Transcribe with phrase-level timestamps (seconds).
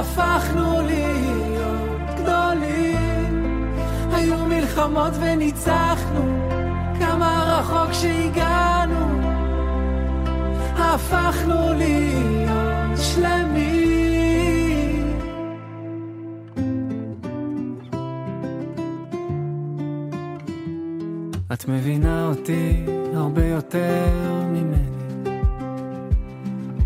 [0.00, 3.74] הפכנו להיות גדולים.
[4.12, 6.48] היו מלחמות וניצחנו,
[6.98, 9.20] כמה רחוק שהגענו.
[10.76, 14.20] הפכנו להיות שלמים.
[21.52, 24.06] את מבינה אותי הרבה יותר
[24.52, 25.40] ממני.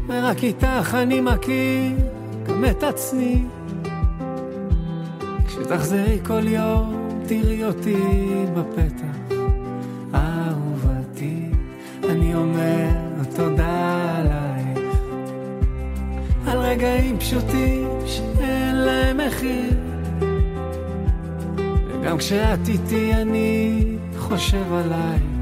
[0.08, 2.13] ורק איתך אני מכיר
[2.48, 3.44] גם את עצמי.
[5.46, 7.96] כשתחזרי כל יום, תראי אותי
[8.54, 9.36] בפתח.
[10.14, 11.48] אהובתי,
[12.10, 12.88] אני אומר
[13.36, 14.96] תודה עלייך.
[16.46, 19.74] על רגעים פשוטים שאין להם מחיר.
[21.88, 23.82] וגם כשאת איתי אני
[24.18, 25.33] חושב עלייך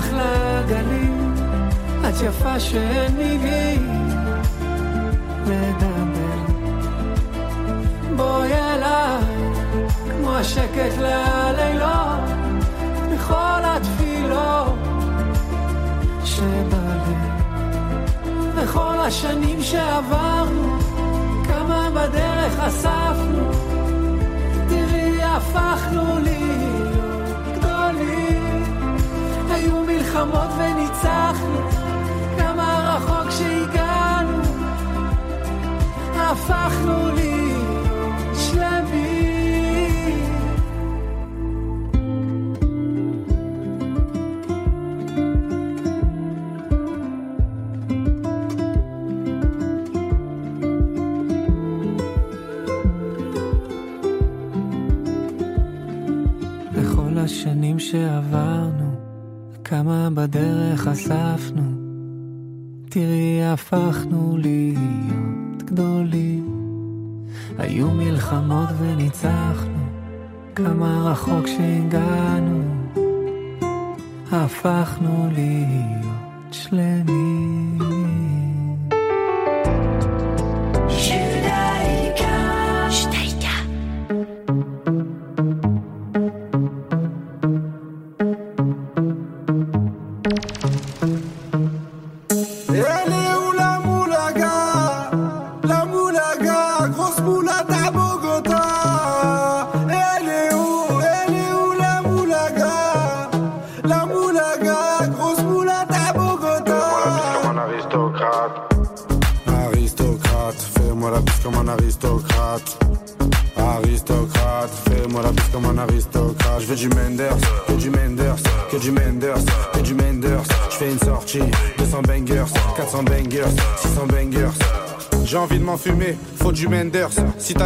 [0.00, 1.34] רוח לגלים,
[2.00, 4.08] את יפה שאין מילים
[5.46, 6.52] לדבר.
[8.16, 9.22] בואי אליי,
[10.10, 12.20] כמו השקט ללילות,
[13.12, 14.78] בכל התפילות
[16.24, 17.20] שבלב.
[18.54, 20.78] וכל השנים שעברנו,
[21.44, 23.50] כמה בדרך אספנו,
[24.68, 26.69] תראי הפכנו להיות
[29.70, 31.58] היו מלחמות וניצחנו,
[32.38, 34.42] כמה רחוק שהגענו,
[36.16, 39.30] הפכנו להיות שלמים.
[57.80, 58.49] שעברנו
[59.70, 61.62] כמה בדרך אספנו,
[62.88, 66.46] תראי הפכנו להיות גדולים.
[67.58, 69.86] היו מלחמות וניצחנו,
[70.54, 72.62] כמה רחוק שהגענו,
[74.32, 77.89] הפכנו להיות שלמים.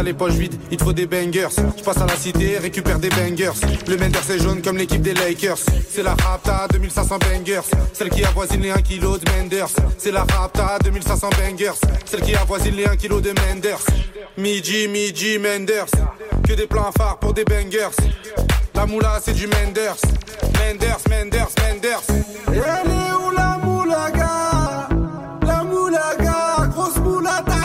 [0.05, 1.49] Les poches vides, il te faut des bangers.
[1.77, 3.51] Je passe à la cité, récupère des bangers.
[3.87, 5.57] Le Menders est jaune comme l'équipe des Lakers.
[5.89, 7.61] C'est la Rapta 2500 bangers.
[7.91, 9.69] Celle qui avoisine les 1 kg de Menders.
[9.97, 11.79] C'est la Rapta 2500 bangers.
[12.05, 13.83] Celle qui avoisine les 1 kg de Menders.
[14.37, 15.91] Midi, midi, Menders.
[16.47, 17.95] Que des plans phares pour des bangers.
[18.75, 19.97] La moula, c'est du Menders.
[20.59, 22.03] Menders, Menders, Menders.
[22.47, 24.87] Elle est où la moulaga?
[25.47, 27.64] La moulaga, grosse moulade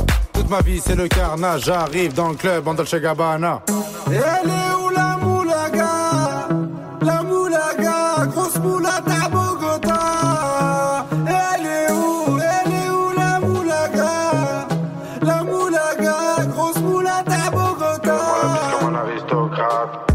[0.51, 3.61] Ma vie c'est le carnage, j'arrive dans le club en Dolce Gabbana.
[4.07, 6.49] Elle est où la moulaga?
[7.01, 14.67] La moulaga, grosse moulade à Bogota Elle est où Elle est où la moulaga?
[15.21, 18.17] La moulaga, grosse moulade à Bogota
[18.81, 20.11] Comme un aristocrate.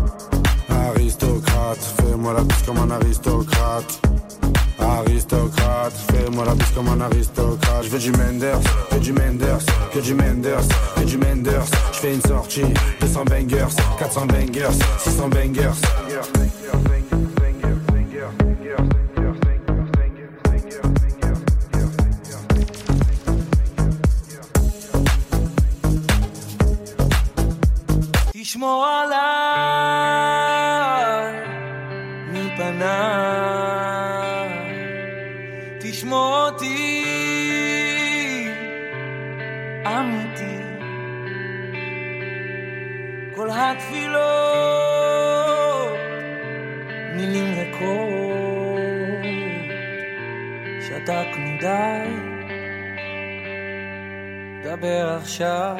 [0.69, 4.01] Aristocrate, fais-moi la bise comme un aristocrate.
[4.79, 7.46] Aristocrate, fais-moi la bise comme un aristocrate.
[7.97, 8.61] Veux du Menders,
[8.91, 11.65] que du Menders, que du Menders, que du Menders.
[11.95, 12.65] Je fais une sortie,
[13.01, 15.81] 200 bangers, 400 bangers, 600 bangers.
[54.76, 55.76] דבר עכשיו.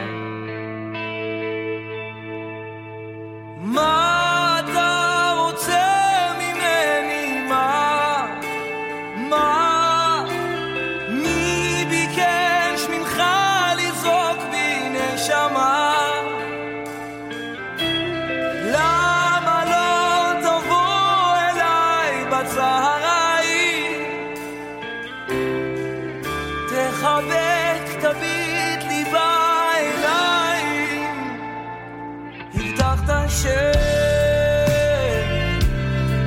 [33.09, 33.31] הבטחת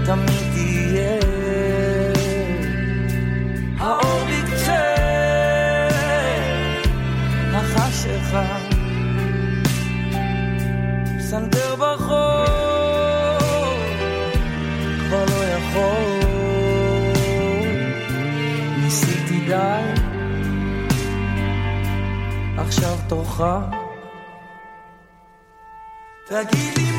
[0.03, 1.19] שתמיד תהיה.
[3.79, 4.95] האור בקצה
[7.53, 8.57] החשיכה
[11.17, 12.47] פסנתר בחור
[14.99, 16.29] כבר לא יכול.
[18.83, 19.83] ניסיתי די
[22.57, 23.41] עכשיו תורך
[26.29, 26.98] Takili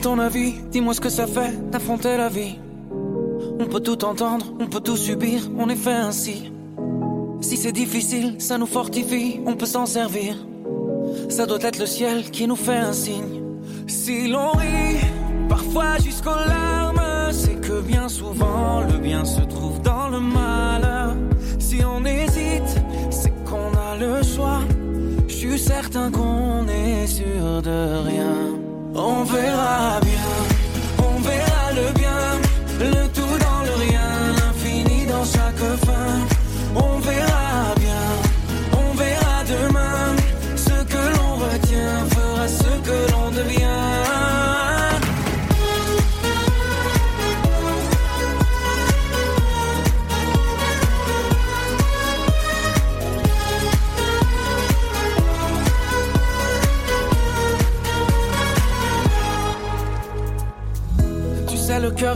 [0.00, 2.58] ton avis, dis-moi ce que ça fait d'affronter la vie.
[3.58, 6.50] On peut tout entendre, on peut tout subir, on est fait ainsi.
[7.40, 10.36] Si c'est difficile, ça nous fortifie, on peut s'en servir.
[11.28, 13.42] Ça doit être le ciel qui nous fait un signe.
[13.86, 15.00] Si l'on rit,
[15.48, 21.16] parfois jusqu'aux larmes, c'est que bien souvent le bien se trouve dans le mal.
[21.58, 22.80] Si on hésite,
[23.10, 24.60] c'est qu'on a le choix.
[25.28, 28.69] Je suis certain qu'on est sûr de rien.
[28.94, 30.49] On verra bien,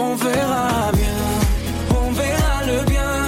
[0.00, 1.20] On verra bien,
[2.00, 3.27] on verra le bien,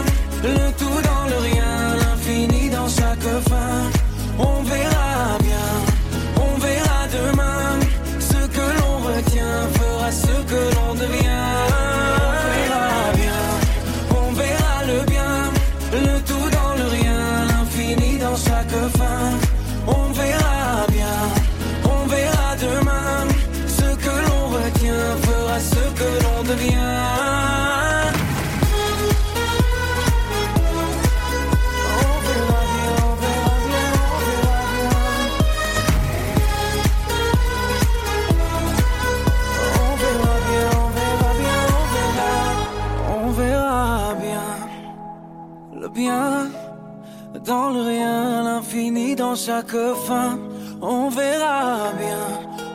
[49.34, 50.38] chaque fin.
[50.82, 52.24] On verra bien,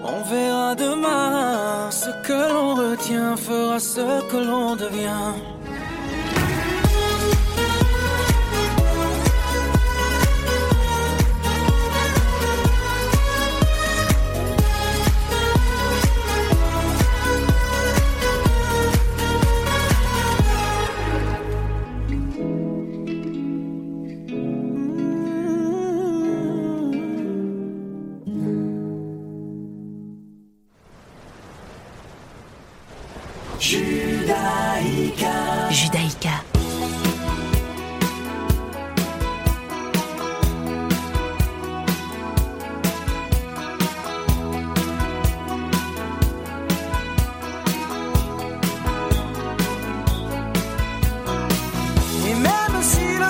[0.04, 1.90] on verra demain.
[1.92, 5.55] Ce que l'on retient fera ce que l'on devient.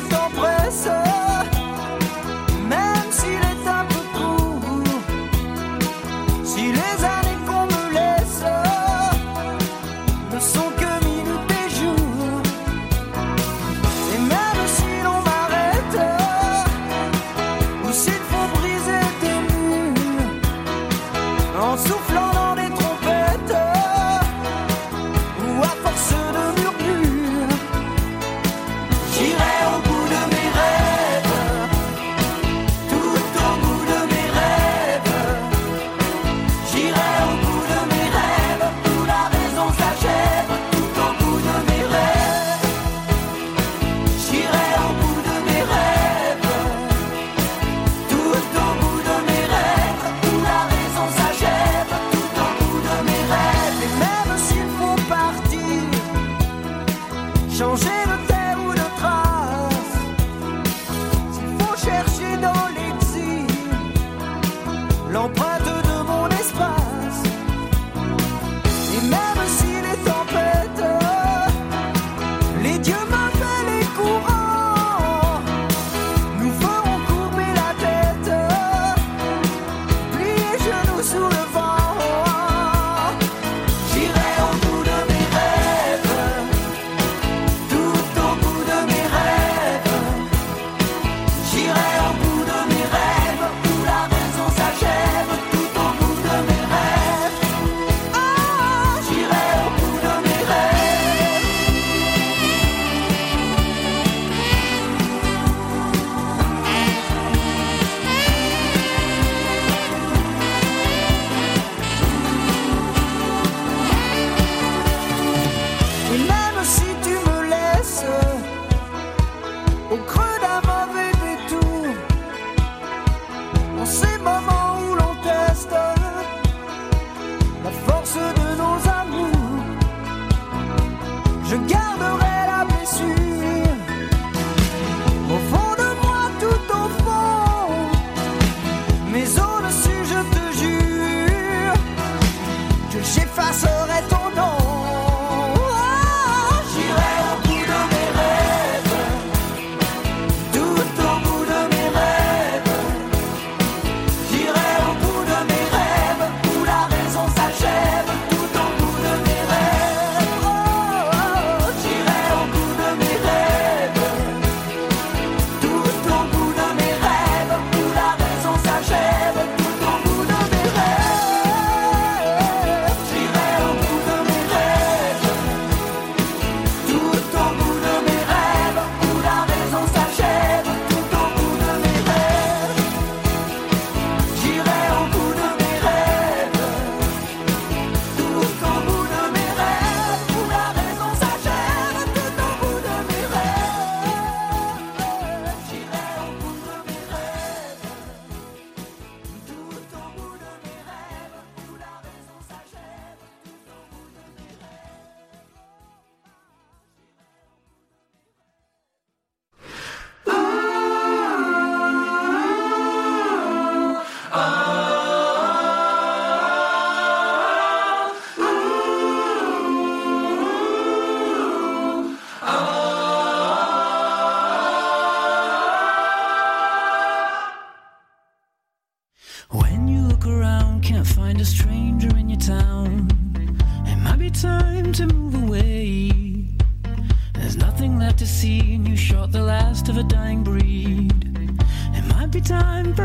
[0.02, 0.55] Le temps presse,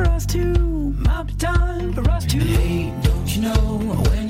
[0.04, 0.38] for us to.
[1.09, 2.38] Mountain time for us to.
[2.38, 3.78] Hey, don't you know
[4.11, 4.29] when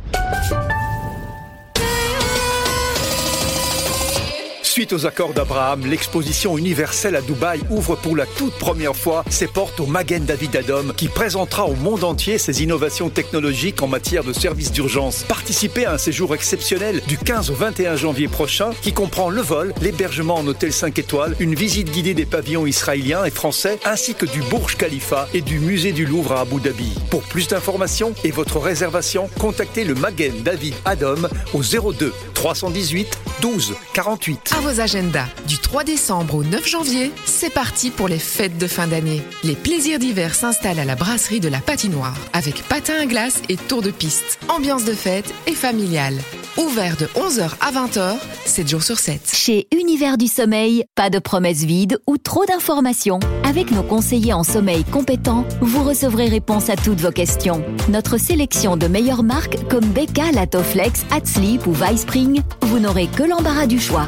[4.81, 9.45] Suite aux accords d'Abraham, l'exposition universelle à Dubaï ouvre pour la toute première fois ses
[9.45, 14.23] portes au Magen David Adom qui présentera au monde entier ses innovations technologiques en matière
[14.23, 15.21] de services d'urgence.
[15.27, 19.71] Participez à un séjour exceptionnel du 15 au 21 janvier prochain qui comprend le vol,
[19.83, 24.25] l'hébergement en hôtel 5 étoiles, une visite guidée des pavillons israéliens et français ainsi que
[24.25, 26.91] du Burj Khalifa et du musée du Louvre à Abu Dhabi.
[27.11, 33.75] Pour plus d'informations et votre réservation, contactez le Magen David Adom au 02 318 12
[33.93, 34.53] 48.
[34.71, 35.27] Vos agendas.
[35.47, 39.21] Du 3 décembre au 9 janvier, c'est parti pour les fêtes de fin d'année.
[39.43, 43.57] Les plaisirs d'hiver s'installent à la brasserie de la patinoire avec patin à glace et
[43.57, 44.39] tour de piste.
[44.47, 46.17] Ambiance de fête et familiale.
[46.57, 49.31] Ouvert de 11h à 20h, 7 jours sur 7.
[49.33, 53.19] Chez Univers du Sommeil, pas de promesses vides ou trop d'informations.
[53.43, 57.63] Avec nos conseillers en sommeil compétents, vous recevrez réponse à toutes vos questions.
[57.89, 63.67] Notre sélection de meilleures marques comme Becca, Latoflex, Hatsleep ou Vicepring, vous n'aurez que l'embarras
[63.67, 64.07] du choix.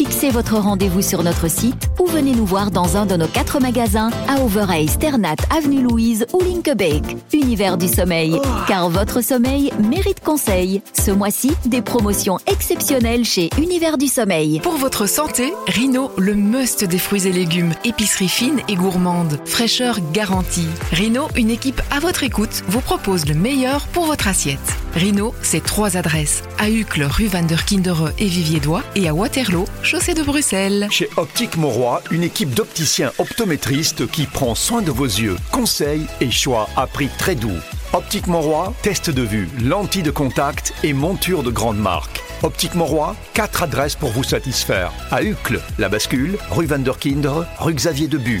[0.00, 3.60] Fixez votre rendez-vous sur notre site ou venez nous voir dans un de nos quatre
[3.60, 7.18] magasins à Overay, Sternat, Avenue Louise ou Linkebeek.
[7.34, 10.80] Univers du sommeil, car votre sommeil mérite conseil.
[10.98, 14.60] Ce mois-ci, des promotions exceptionnelles chez Univers du sommeil.
[14.60, 17.74] Pour votre santé, Rhino, le must des fruits et légumes.
[17.84, 19.38] Épicerie fine et gourmande.
[19.44, 20.68] Fraîcheur garantie.
[20.92, 24.58] Rhino, une équipe à votre écoute, vous propose le meilleur pour votre assiette.
[24.94, 26.42] Rhino, c'est trois adresses.
[26.58, 27.64] À Uccle, rue Van der
[28.18, 30.86] et Vivier-Dois et à Waterloo, chaussée de Bruxelles.
[30.92, 35.34] Chez Optique Mauroy, une équipe d'opticiens optométristes qui prend soin de vos yeux.
[35.50, 37.58] Conseils et choix à prix très doux.
[37.92, 42.22] Optique Mauroy, test de vue, lentilles de contact et monture de grande marque.
[42.44, 44.92] Optique Mauroy, quatre adresses pour vous satisfaire.
[45.10, 48.40] À Uccle, La Bascule, rue Van der Kindere, rue Xavier Debu.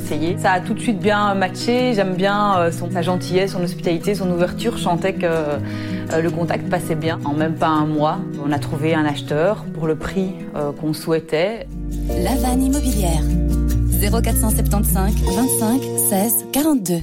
[0.00, 1.92] Ça a tout de suite bien matché.
[1.94, 4.76] J'aime bien euh, son, sa gentillesse, son hospitalité, son ouverture.
[4.76, 5.58] Je sentais que euh,
[6.22, 7.18] le contact passait bien.
[7.24, 10.92] En même pas un mois, on a trouvé un acheteur pour le prix euh, qu'on
[10.92, 11.66] souhaitait.
[12.22, 13.22] La vanne immobilière.
[14.00, 16.94] 0475 25 16 42.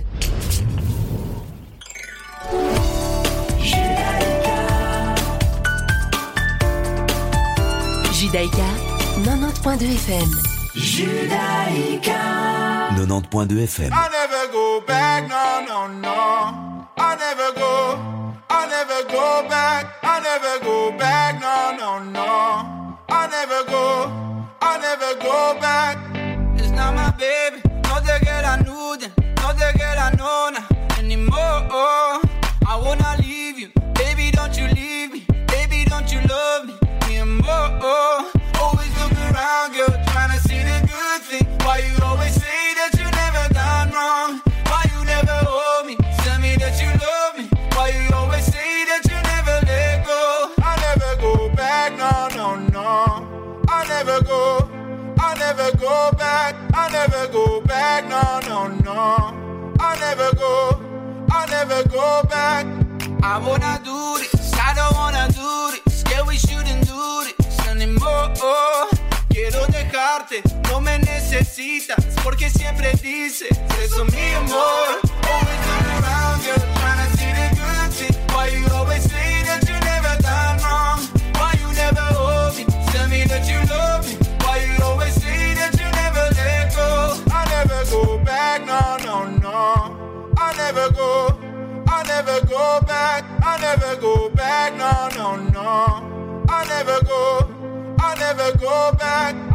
[8.13, 8.57] Judaïka,
[9.23, 10.44] 90.2 FM.
[10.75, 13.91] 90.2 FM.
[13.93, 16.85] I never go back, no, no, no.
[16.97, 17.97] I never go,
[18.49, 22.97] I never go back, I never go back, no, no, no.
[23.07, 24.11] I never go,
[24.61, 25.97] I never go back.
[26.59, 30.49] It's not my baby, not the girl I knew then, not the girl I know
[30.51, 30.67] now
[30.99, 32.19] anymore.
[32.67, 36.73] I wanna leave you, baby, don't you leave me, baby, don't you love me
[37.15, 37.79] anymore.
[38.59, 40.54] Always look around, girl, trying to see
[41.15, 41.45] good thing.
[41.65, 44.41] Why you always say that you never done wrong?
[44.69, 45.95] Why you never hold me?
[46.23, 47.45] Tell me that you love me.
[47.75, 50.51] Why you always say that you never let go?
[50.59, 53.61] I never go back, no, no, no.
[53.67, 54.69] I never go.
[55.19, 56.55] I never go back.
[56.73, 59.75] I never go back, no, no, no.
[59.79, 60.81] I never go.
[61.31, 62.65] I never go back.
[63.23, 64.53] I wanna do this.
[64.53, 66.01] I don't wanna do this.
[66.01, 68.33] Scared we shouldn't do this anymore.
[69.35, 73.49] Quiero dejarte, no me necesitas, porque siempre dices,
[73.83, 75.01] eso mi amor.
[75.27, 75.59] Always
[75.99, 78.15] around, girl, tryna see the good shit.
[78.31, 81.01] Why you always say that you never done wrong?
[81.33, 82.63] Why you never hold me?
[82.93, 84.15] Tell me that you love me.
[84.39, 87.19] Why you always say that you never let go?
[87.29, 88.65] I never go back.
[88.65, 90.31] No, no, no.
[90.37, 91.37] I never go.
[91.89, 93.25] I never go back.
[93.43, 94.77] I never go back.
[94.77, 96.34] No, no, no.
[98.57, 99.54] Go back.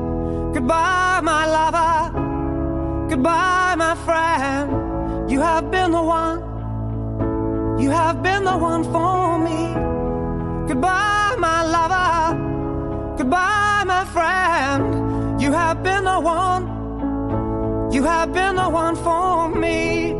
[0.53, 3.07] Goodbye, my lover.
[3.09, 5.31] Goodbye, my friend.
[5.31, 6.39] You have been the one.
[7.79, 9.73] You have been the one for me.
[10.67, 12.37] Goodbye, my lover.
[13.17, 15.41] Goodbye, my friend.
[15.41, 16.63] You have been the one.
[17.93, 20.11] You have been the one for me.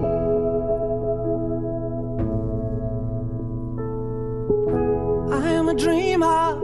[5.32, 6.58] I am a dreamer,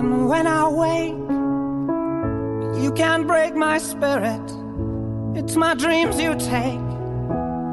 [0.00, 1.37] and when I wake,
[2.82, 4.40] you can't break my spirit.
[5.34, 6.86] It's my dreams you take,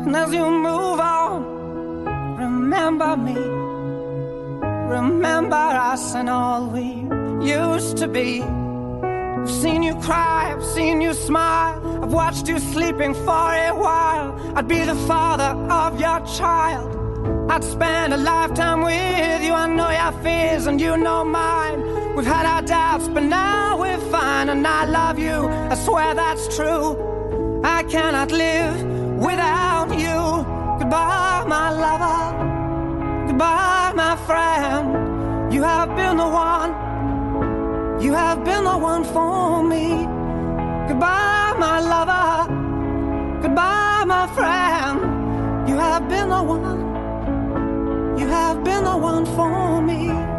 [0.04, 3.36] and as you move on, remember me.
[4.90, 7.08] Remember us and all we
[7.46, 8.42] used to be.
[8.42, 14.40] I've seen you cry, I've seen you smile, I've watched you sleeping for a while.
[14.56, 16.92] I'd be the father of your child.
[17.52, 19.54] I'd spend a lifetime with you.
[19.54, 22.05] I know your fears and you know mine.
[22.16, 24.48] We've had our doubts, but now we're fine.
[24.48, 27.62] And I love you, I swear that's true.
[27.62, 28.82] I cannot live
[29.20, 30.46] without you.
[30.80, 33.28] Goodbye, my lover.
[33.28, 35.54] Goodbye, my friend.
[35.54, 36.72] You have been the one.
[38.02, 40.06] You have been the one for me.
[40.88, 43.42] Goodbye, my lover.
[43.42, 45.68] Goodbye, my friend.
[45.68, 48.18] You have been the one.
[48.18, 50.35] You have been the one for me.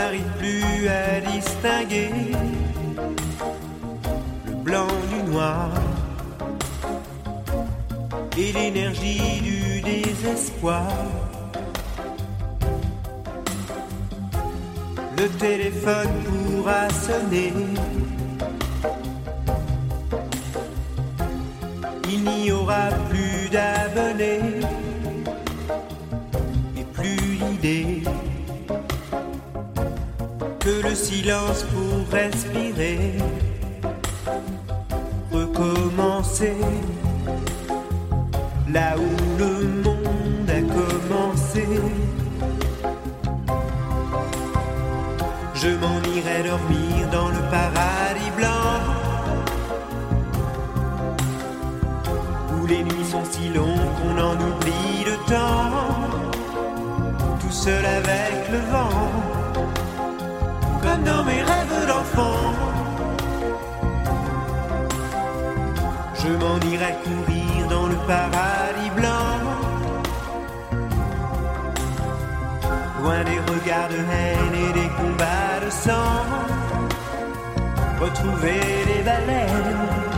[0.00, 2.10] N'arrive plus à distinguer
[4.46, 5.68] le blanc du noir
[8.38, 10.90] et l'énergie du désespoir.
[15.18, 17.52] Le téléphone pourra sonner.
[22.12, 24.59] il n'y aura plus d'abonnés
[30.90, 33.14] le silence pour respirer,
[35.30, 36.56] recommencer
[38.68, 41.64] là où le monde a commencé.
[45.54, 48.70] Je m'en irai dormir dans le paradis blanc.
[52.52, 55.70] où les nuits sont si longues qu'on en oublie le temps.
[57.40, 59.19] Tout seul avec le vent,
[61.04, 62.40] dans mes rêves d'enfant.
[66.22, 69.32] Je m'en irai courir dans le paradis blanc.
[73.00, 76.16] Loin des regards de haine et des combats de sang.
[78.00, 80.10] Retrouver les baleines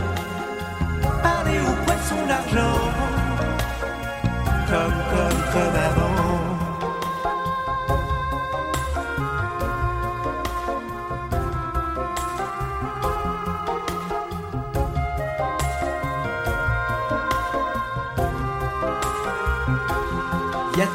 [1.23, 2.79] parler aux poissons d'argent,
[4.69, 6.12] comme, comme, comme avant.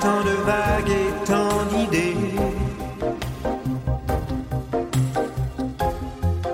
[0.01, 2.17] Tant de vagues et tant d'idées.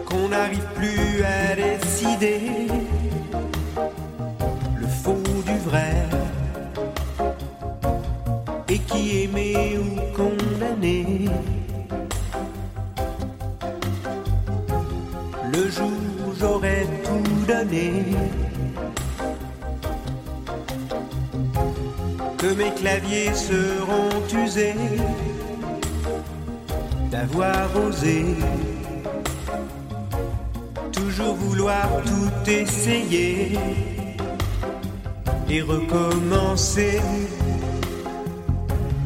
[0.09, 2.40] Qu'on n'arrive plus à décider.
[4.80, 5.95] Le faux du vrai.
[8.68, 11.28] Et qui aimé ou condamné.
[15.53, 15.92] Le jour
[16.26, 18.05] où j'aurais tout donné,
[22.45, 24.74] que mes claviers seront usés
[27.11, 28.36] d'avoir osé
[30.92, 33.59] toujours vouloir tout essayer
[35.49, 37.01] et recommencer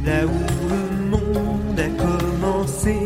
[0.05, 0.41] là où
[0.73, 0.83] le
[1.13, 2.97] monde a commencé.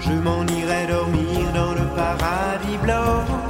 [0.00, 3.41] Je m'en irai dormir dans le paradis blanc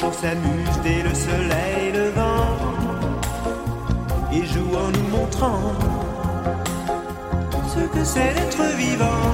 [0.00, 2.56] manchots s'amusent dès le soleil levant
[4.32, 5.72] et jouent en nous montrant
[7.68, 9.26] ce que c'est d'être vivant.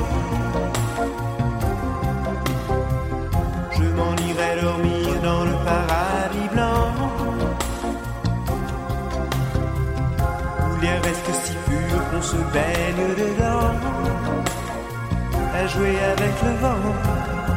[3.73, 6.93] Je m'en irai dormir dans le paradis blanc.
[10.61, 13.75] Où l'air reste si pur qu'on se baigne dedans.
[15.55, 17.54] À jouer avec le vent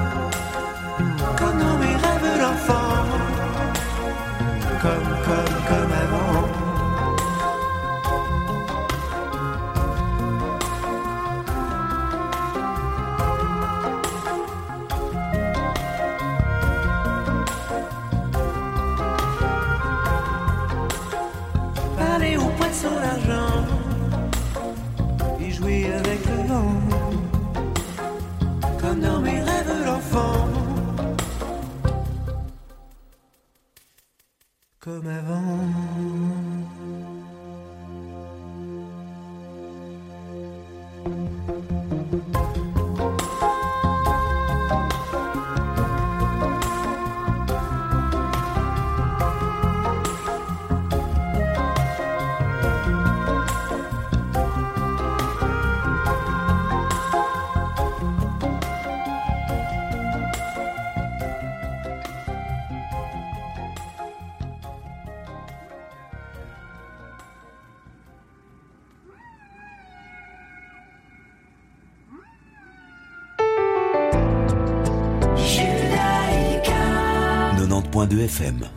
[78.08, 78.77] 102 FM.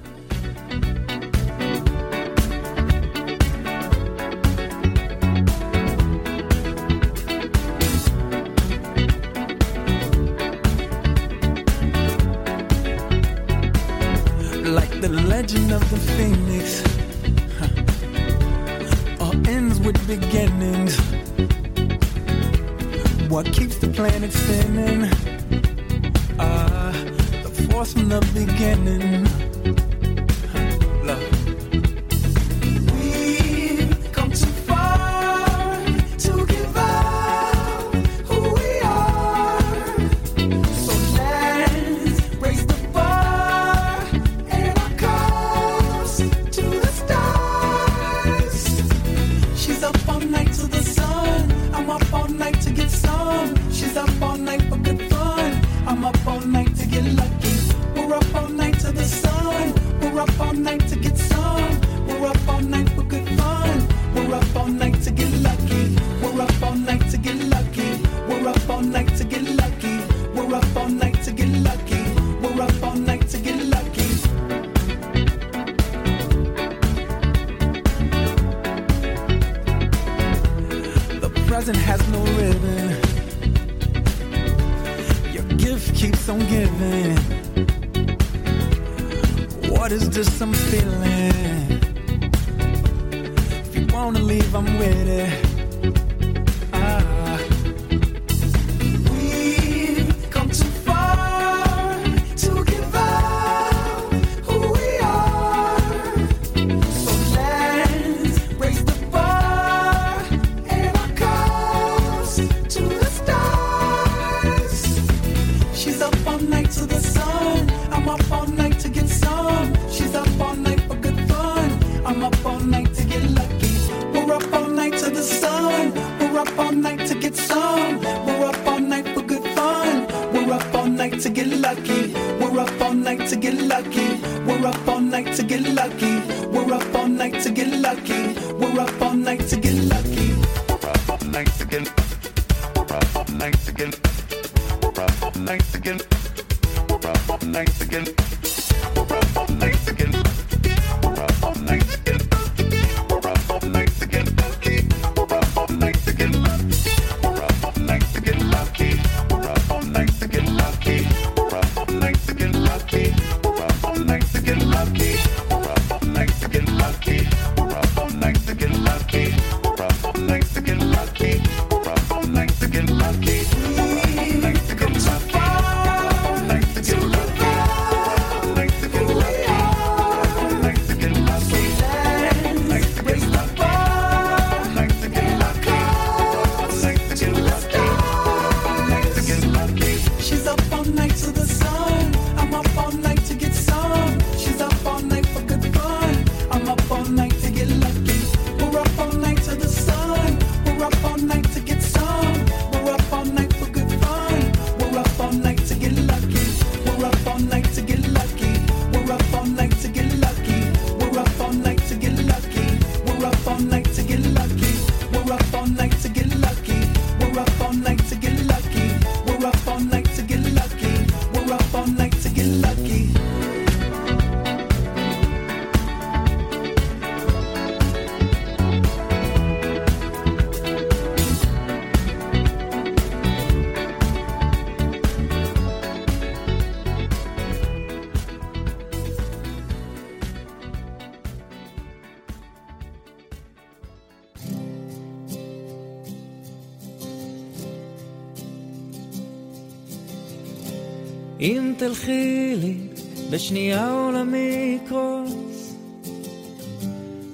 [253.51, 255.75] בשנייה עולמי יקרוס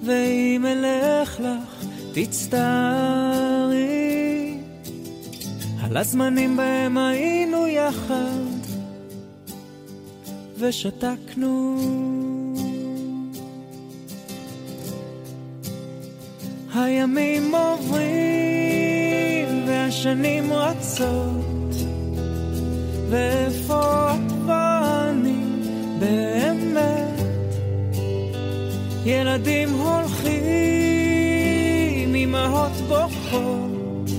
[0.06, 3.74] ואם אלך לך תצטערי.
[5.82, 8.46] על הזמנים בהם היינו יחד
[10.58, 11.78] ושתקנו.
[16.74, 18.08] הימים עוברים
[19.66, 21.74] והשנים רצות
[23.10, 23.65] ואיפה
[29.06, 30.34] ילדים הולכים,
[32.14, 34.10] אמהות בוכות.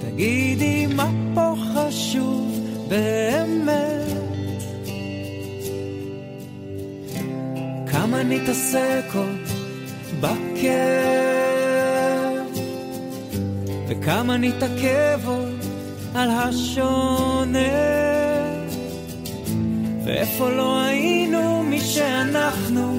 [0.00, 4.06] תגידי מה פה חשוב באמת?
[7.90, 9.38] כמה נתעסק עוד
[10.20, 10.46] בכאב
[13.88, 15.64] וכמה נתעכב עוד
[16.14, 17.58] על השונה?
[20.04, 22.95] ואיפה לא היינו מי שאנחנו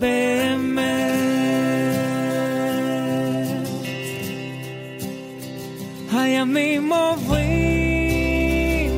[0.00, 0.90] באמת.
[6.12, 7.42] הימים עוברים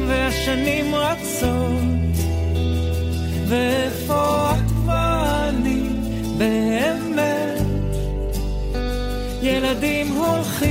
[0.08, 2.16] והשנים רצות
[3.48, 5.88] ואיפה את ואני
[6.38, 7.60] באמת?
[9.42, 10.68] ילדים הולכים,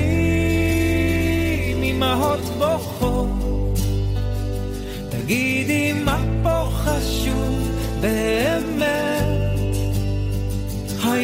[1.83, 2.70] אמהות בוכות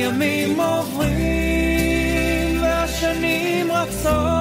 [0.07, 4.36] הימים עוברים והשנים רצות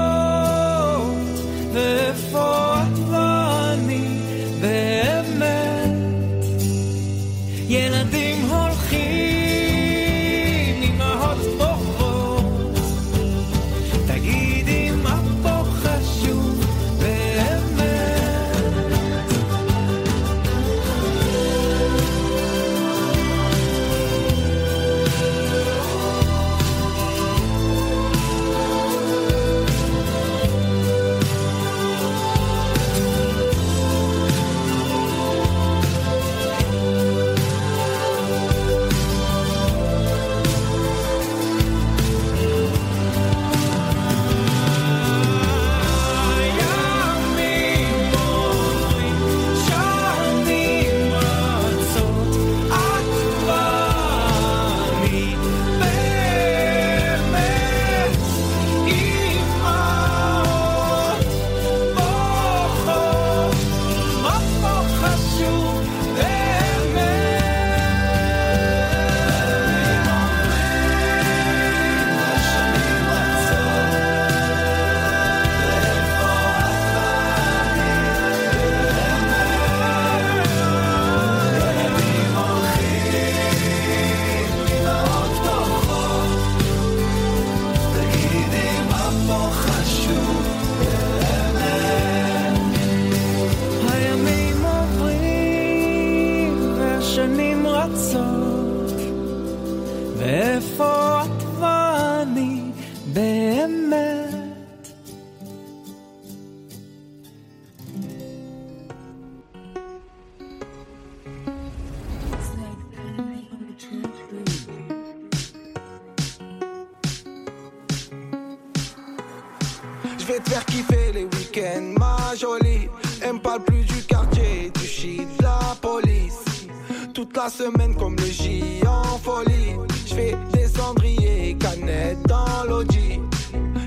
[120.37, 122.89] vais te faire kiffer les week-ends, ma jolie.
[123.23, 126.67] Elle me parle plus du quartier, du shit, de la police.
[127.15, 129.77] Toute la semaine comme le J en folie.
[130.07, 133.21] Je fais des cendriers, canettes dans l'audi.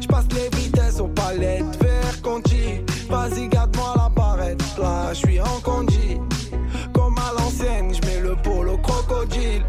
[0.01, 2.81] Je passe les vitesses aux palettes, vers Conti.
[3.09, 6.19] Vas-y, garde-moi la barrette, là, je suis en condi.
[6.93, 9.63] Comme à l'ancienne, je mets le polo crocodile.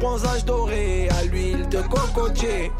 [0.00, 2.70] Bronzage doré à l'huile de cocotier.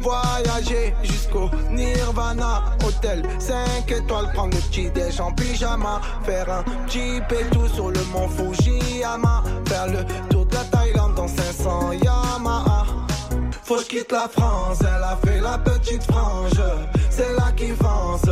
[0.00, 2.62] Voyager jusqu'au Nirvana.
[2.84, 6.00] Hôtel 5 étoiles, prendre le petit déj en pyjama.
[6.24, 7.20] Faire un petit
[7.50, 9.42] tout sur le mont Fujiyama.
[9.66, 12.86] Faire le tour de la Thaïlande dans 500 Yamaha.
[13.70, 16.60] Faut que quitte la France, elle a fait la petite frange.
[17.08, 18.28] C'est là qui fonce,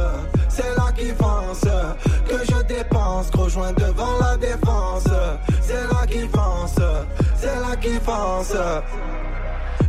[0.48, 1.60] c'est là qui fonce.
[2.28, 5.04] Que je dépense, gros joint devant la défense.
[5.62, 6.82] C'est là qui fonce,
[7.36, 8.56] c'est là qui fonce.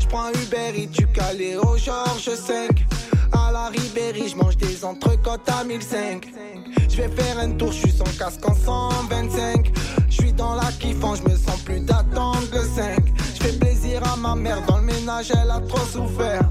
[0.09, 2.83] Prends Uber et tu calé au Georges 5.
[3.31, 6.27] À la Ribéry, je mange des entrecôtes à 1005.
[6.89, 9.71] Je vais faire un tour, je suis sans casque en 125.
[10.09, 13.03] Je suis dans la kiffant, je me sens plus d'attendre le 5.
[13.35, 16.49] Je fais plaisir à ma mère, dans le ménage elle a trop souffert.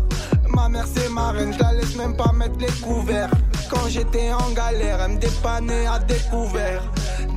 [0.54, 3.30] Ma mère c'est ma reine, je la laisse même pas mettre les couverts.
[3.68, 6.82] quand j'étais en galère, elle me dépannait à découvert.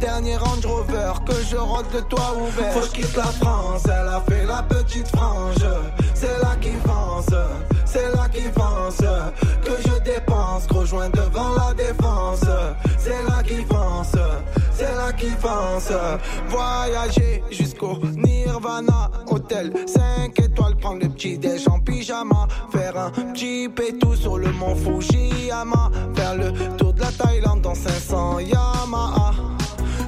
[0.02, 2.74] Dernier Range Rover que je rentre le toit ouvert.
[2.74, 5.64] Faut que je quitte la France, elle a fait la petite frange.
[6.16, 7.30] C'est là qui pense,
[7.86, 8.98] c'est là qui pense.
[8.98, 12.42] Que je dépense, rejoins devant la défense.
[12.98, 14.16] C'est là qui pense,
[14.74, 15.92] c'est là qui pense.
[16.50, 22.48] Voyager jusqu'au Nirvana, hôtel 5 étoiles, prendre le petit déj en pyjama.
[22.72, 25.92] Faire un petit pétou sur le mont Fujiyama.
[26.16, 29.32] Faire le tour de la Thaïlande dans 500 Yamaha.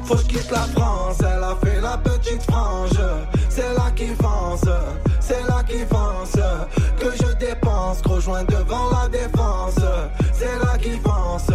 [0.06, 3.00] Faut que quitte la France, elle a fait la petite frange.
[3.50, 4.66] C'est là qui pense,
[5.20, 6.34] c'est là qui pense.
[7.00, 9.80] Que je dépense, rejoins devant la défense.
[10.34, 11.48] C'est là qui pense,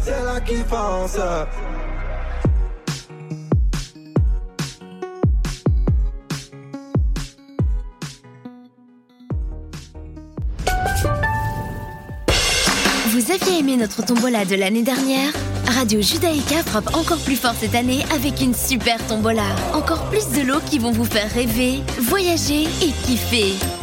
[0.00, 1.18] c'est là qui pense.
[13.74, 15.32] Notre tombola de l'année dernière
[15.66, 19.42] Radio Judaïka frappe encore plus fort cette année avec une super tombola.
[19.74, 23.54] Encore plus de lots qui vont vous faire rêver, voyager et kiffer.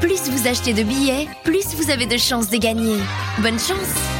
[0.00, 2.96] plus vous achetez de billets, plus vous avez de chances de gagner.
[3.38, 4.19] Bonne chance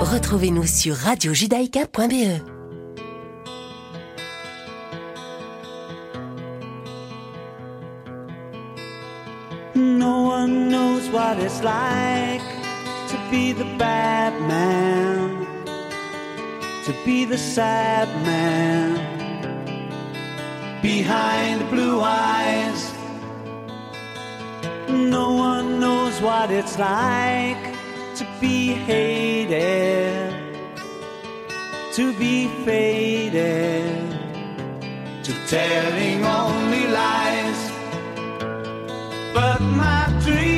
[0.00, 2.40] Retrouvez-nous sur radiojudaïka.be.
[9.74, 12.42] No one knows what it's like
[13.08, 15.46] to be the bad man,
[16.84, 18.98] to be the sad man
[20.82, 22.92] behind blue eyes.
[24.88, 27.57] No one knows what it's like
[28.40, 30.32] be hated,
[31.92, 34.10] to be faded,
[35.24, 37.70] to telling only lies.
[39.34, 40.57] But my dreams,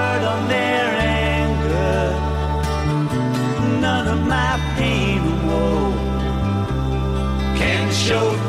[8.01, 8.40] show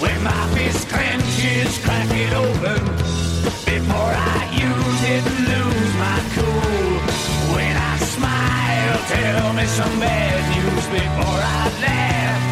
[0.00, 2.84] When my fist clenches, crack it open
[3.64, 6.92] before I use it and lose my cool.
[7.54, 12.51] When I smile, tell me some bad news before I laugh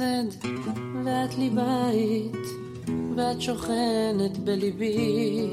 [0.00, 0.48] החסד,
[1.04, 2.46] ואת לי בית,
[3.16, 5.48] ואת שוכנת בליבי.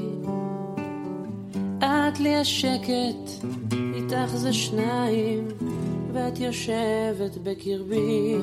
[1.78, 3.46] את לי השקט,
[3.94, 5.48] איתך זה שניים,
[6.12, 8.36] ואת יושבת בקרבי.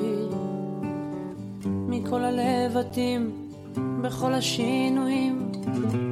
[1.64, 3.50] מכל הלבטים,
[4.02, 5.52] בכל השינויים,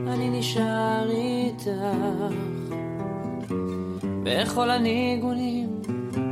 [0.08, 1.68] אני נשאר איתך.
[4.22, 5.68] בכל הניגונים,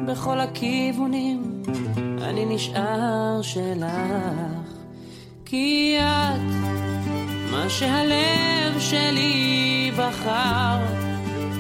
[0.07, 1.63] בכל הכיוונים,
[2.33, 3.87] אני נשאר שלך.
[5.45, 6.41] כי את
[7.51, 10.79] מה שהלב שלי בחר,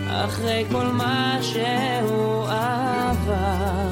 [0.08, 3.88] אחרי כל מה שהוא עבר.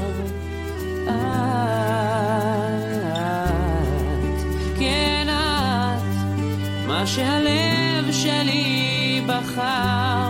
[4.78, 6.02] כן את,
[6.86, 10.29] מה שהלב שלי בחר,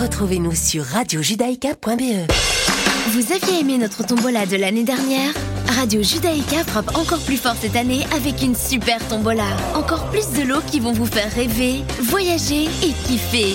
[0.00, 2.30] Retrouvez-nous sur radiojudaïka.be.
[3.12, 5.32] Vous aviez aimé notre tombola de l'année dernière?
[5.68, 9.46] Radio Judaïka frappe encore plus fort cette année avec une super tombola.
[9.74, 13.54] Encore plus de lots qui vont vous faire rêver, voyager et kiffer.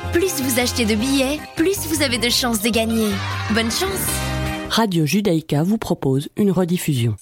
[0.11, 3.09] plus vous achetez de billets, plus vous avez de chances de gagner.
[3.53, 4.07] Bonne chance
[4.69, 7.15] Radio Judaïka vous propose une rediffusion.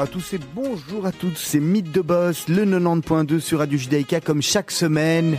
[0.00, 4.22] À tous et bonjour à toutes, c'est Mythe de Boss, le 90.2 sur Radio Judaïka.
[4.22, 5.36] Comme chaque semaine,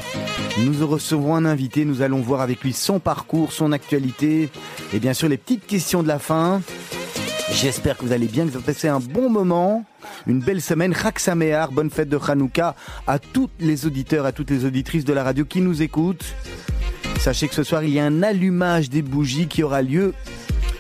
[0.60, 4.50] nous recevrons un invité, nous allons voir avec lui son parcours, son actualité
[4.94, 6.62] et bien sûr les petites questions de la fin.
[7.52, 9.84] J'espère que vous allez bien, que vous avez passé un bon moment,
[10.28, 10.94] une belle semaine.
[11.18, 12.76] Sameach, bonne fête de Hanouka
[13.08, 16.36] à tous les auditeurs, à toutes les auditrices de la radio qui nous écoutent.
[17.20, 20.14] Sachez que ce soir, il y a un allumage des bougies qui aura lieu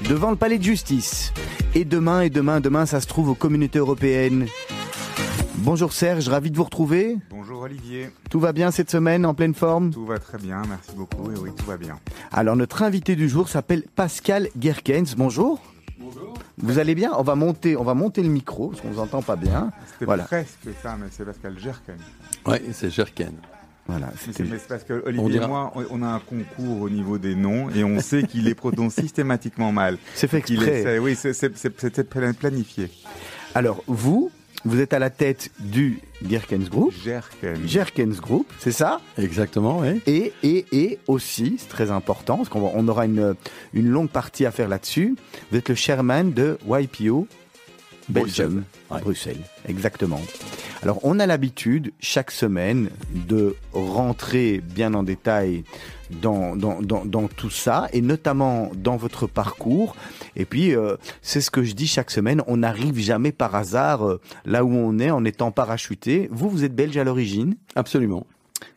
[0.09, 1.33] devant le palais de justice.
[1.75, 4.47] Et demain, et demain, demain, ça se trouve aux communautés européennes.
[5.55, 7.17] Bonjour Serge, ravi de vous retrouver.
[7.29, 8.09] Bonjour Olivier.
[8.31, 9.91] Tout va bien cette semaine, en pleine forme?
[9.91, 11.31] Tout va très bien, merci beaucoup.
[11.31, 11.99] Et oui, tout va bien.
[12.31, 15.15] Alors notre invité du jour s'appelle Pascal Gerkens.
[15.15, 15.61] Bonjour.
[15.99, 16.33] Bonjour.
[16.57, 17.11] Vous allez bien?
[17.15, 19.71] On va monter, on va monter le micro parce qu'on vous entend pas bien.
[19.93, 20.23] C'était Voilà.
[20.23, 21.97] presque ça, mais c'est Pascal Gerken.
[22.47, 23.33] Oui, c'est Jerken.
[23.87, 24.11] Voilà.
[24.31, 27.17] C'est parce que On Olivier dira- et moi, on- on a un concours au niveau
[27.17, 29.97] des noms et on sait qu'il les prononce systématiquement mal.
[30.15, 30.99] C'est fait exprès.
[30.99, 32.89] Oui, c'était pla- planifié.
[33.55, 34.31] Alors vous,
[34.63, 36.93] vous êtes à la tête du Gerkens Group.
[37.03, 37.67] Gerken.
[37.67, 39.01] Gerkens Group, c'est ça?
[39.17, 39.99] Exactement, oui.
[40.05, 43.33] Et, et, et aussi, c'est très important, parce qu'on on aura une,
[43.73, 45.15] une longue partie à faire là-dessus,
[45.51, 47.27] vous êtes le chairman de YPO
[48.11, 49.41] Belgium, à Bruxelles.
[49.67, 50.21] Exactement.
[50.83, 55.63] Alors, on a l'habitude, chaque semaine, de rentrer bien en détail
[56.21, 59.95] dans, dans, dans, dans tout ça, et notamment dans votre parcours.
[60.35, 64.07] Et puis, euh, c'est ce que je dis chaque semaine, on n'arrive jamais par hasard
[64.07, 66.27] euh, là où on est en étant parachuté.
[66.31, 67.55] Vous, vous êtes belge à l'origine?
[67.75, 68.25] Absolument.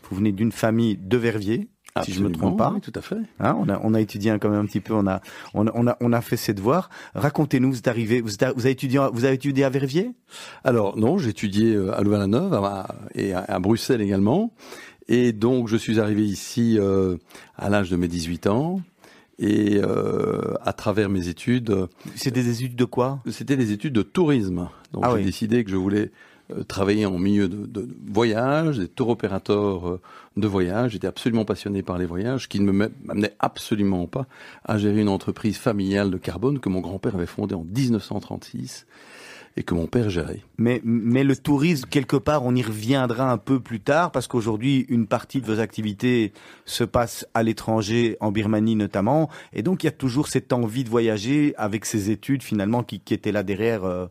[0.09, 1.69] Vous venez d'une famille de Verviers?
[2.03, 2.73] Si je me Absolument, trompe pas.
[2.75, 3.17] oui, tout à fait.
[3.39, 5.21] Hein, on, a, on a étudié hein, quand même un petit peu, on a,
[5.55, 6.91] on a, on a, on a fait ses devoirs.
[7.15, 10.11] Racontez-nous, vous êtes arrivé, vous, êtes- vous avez étudié, vous avez étudié à Verviers?
[10.65, 12.61] Alors non, j'ai étudié euh, à Louvain-la-Neuve
[13.15, 14.53] et à, à Bruxelles également.
[15.07, 17.17] Et donc je suis arrivé ici euh,
[17.57, 18.81] à l'âge de mes 18 ans.
[19.39, 21.89] Et euh, à travers mes études...
[22.17, 23.21] C'était des études de quoi?
[23.31, 24.69] C'était des études de tourisme.
[24.93, 25.25] Donc Ah j'ai oui.
[25.25, 26.11] décidé que je voulais
[26.69, 30.01] travaillé en milieu de, voyage, des tour opérateurs euh,
[30.37, 30.93] de voyage.
[30.93, 34.27] J'étais absolument passionné par les voyages, qui ne me m'amenait absolument pas
[34.65, 38.87] à gérer une entreprise familiale de carbone que mon grand-père avait fondée en 1936
[39.57, 40.43] et que mon père gérait.
[40.59, 44.85] Mais, mais le tourisme, quelque part, on y reviendra un peu plus tard, parce qu'aujourd'hui,
[44.89, 46.33] une partie de vos activités
[46.65, 50.83] se passe à l'étranger, en Birmanie notamment, et donc il y a toujours cette envie
[50.83, 53.85] de voyager avec ces études finalement qui, qui étaient là derrière.
[53.85, 54.07] euh,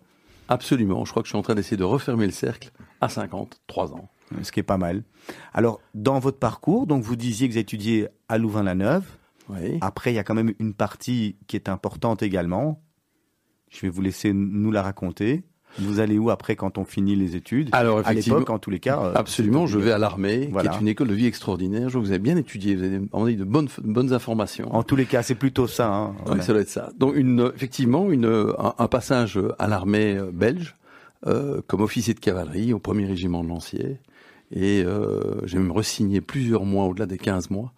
[0.50, 1.06] Absolument.
[1.06, 2.72] Je crois que je suis en train d'essayer de refermer le cercle
[3.02, 4.10] à 53 ans.
[4.42, 5.04] ce qui est pas mal.
[5.54, 9.06] Alors, dans votre parcours, donc vous disiez que vous étudiez à Louvain-la-Neuve.
[9.82, 12.82] Après, il y a quand même une partie qui est importante également.
[13.70, 15.44] Je vais vous laisser nous la raconter.
[15.80, 18.70] Vous allez où après quand on finit les études Alors, à effectivement, l'époque, en tous
[18.70, 19.00] les cas.
[19.04, 20.70] euh, Absolument, je vais à l'armée, Voilà.
[20.70, 21.90] qui est une école de vie extraordinaire.
[21.90, 24.74] Je vous avez bien étudié, vous avez demandé de bonnes, de bonnes informations.
[24.74, 25.88] En tous les cas, c'est plutôt ça.
[25.92, 26.92] Hein, Oui, ça doit être ça.
[27.00, 30.76] Donc, une, effectivement, une, un, un passage à l'armée euh, belge,
[31.26, 33.98] euh, comme officier de cavalerie au premier régiment de Lanciers.
[34.56, 37.72] Et euh, j'ai même resigné plusieurs mois, au-delà des 15 mois.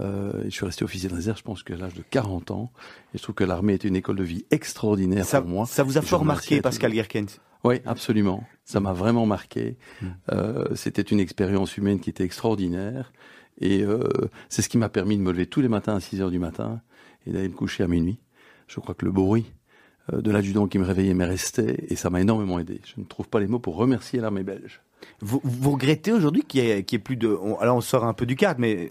[0.00, 2.72] Euh, je suis resté officier de réserve, je pense qu'à l'âge de 40 ans.
[3.14, 5.66] Et je trouve que l'armée est une école de vie extraordinaire Ça, pour moi.
[5.66, 6.92] ça vous a fort marqué, Pascal.
[6.92, 8.44] Guerkens Oui, absolument.
[8.64, 9.76] Ça m'a vraiment marqué.
[10.32, 13.12] Euh, C'était une expérience humaine qui était extraordinaire.
[13.60, 14.08] Et euh,
[14.48, 16.38] c'est ce qui m'a permis de me lever tous les matins à 6 heures du
[16.38, 16.80] matin
[17.26, 18.18] et d'aller me coucher à minuit.
[18.68, 19.52] Je crois que le bruit
[20.10, 22.80] de l'adjudant qui me réveillait m'est resté et ça m'a énormément aidé.
[22.84, 24.80] Je ne trouve pas les mots pour remercier l'armée belge.
[25.20, 27.28] Vous, vous regrettez aujourd'hui qu'il y, ait- plus de.
[27.28, 28.88] on- alors on sort un peu du cadre, mais